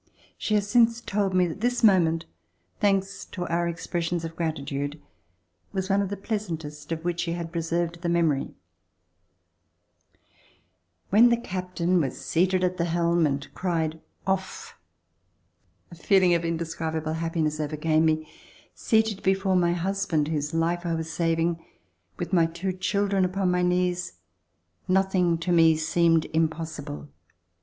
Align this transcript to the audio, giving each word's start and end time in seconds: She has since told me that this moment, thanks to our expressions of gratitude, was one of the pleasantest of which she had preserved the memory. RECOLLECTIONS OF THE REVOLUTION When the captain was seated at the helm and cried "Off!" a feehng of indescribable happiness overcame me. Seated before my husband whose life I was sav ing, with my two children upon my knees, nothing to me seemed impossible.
She 0.35 0.55
has 0.55 0.67
since 0.67 0.99
told 0.99 1.35
me 1.35 1.45
that 1.45 1.61
this 1.61 1.83
moment, 1.83 2.25
thanks 2.79 3.23
to 3.25 3.45
our 3.45 3.67
expressions 3.67 4.25
of 4.25 4.35
gratitude, 4.35 4.99
was 5.73 5.91
one 5.91 6.01
of 6.01 6.09
the 6.09 6.17
pleasantest 6.17 6.91
of 6.91 7.05
which 7.05 7.19
she 7.19 7.33
had 7.33 7.51
preserved 7.51 8.01
the 8.01 8.09
memory. 8.09 8.49
RECOLLECTIONS 8.61 9.85
OF 10.07 10.15
THE 10.15 10.17
REVOLUTION 10.17 11.03
When 11.11 11.29
the 11.29 11.47
captain 11.47 12.01
was 12.01 12.19
seated 12.19 12.63
at 12.63 12.77
the 12.77 12.85
helm 12.85 13.27
and 13.27 13.53
cried 13.53 14.01
"Off!" 14.25 14.75
a 15.91 15.95
feehng 15.95 16.35
of 16.35 16.43
indescribable 16.43 17.13
happiness 17.13 17.59
overcame 17.59 18.05
me. 18.05 18.27
Seated 18.73 19.21
before 19.21 19.55
my 19.55 19.73
husband 19.73 20.29
whose 20.29 20.51
life 20.51 20.83
I 20.83 20.95
was 20.95 21.13
sav 21.13 21.37
ing, 21.37 21.63
with 22.17 22.33
my 22.33 22.47
two 22.47 22.73
children 22.73 23.23
upon 23.23 23.51
my 23.51 23.61
knees, 23.61 24.13
nothing 24.87 25.37
to 25.37 25.51
me 25.51 25.75
seemed 25.77 26.25
impossible. 26.33 27.09